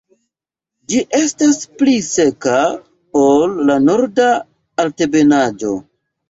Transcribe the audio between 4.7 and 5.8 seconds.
Altebenaĵo.